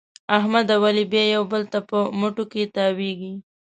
[0.37, 3.33] احمد او علي بیا یو بل ته په مټو کې تاوېږي.